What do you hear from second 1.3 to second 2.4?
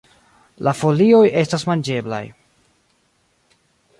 estas manĝeblaj.